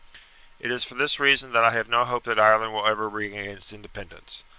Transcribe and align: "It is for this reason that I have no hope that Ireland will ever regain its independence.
"It 0.59 0.71
is 0.71 0.83
for 0.83 0.95
this 0.95 1.19
reason 1.19 1.53
that 1.53 1.63
I 1.63 1.73
have 1.73 1.87
no 1.87 2.05
hope 2.05 2.23
that 2.23 2.39
Ireland 2.39 2.73
will 2.73 2.87
ever 2.87 3.07
regain 3.07 3.51
its 3.51 3.71
independence. 3.71 4.43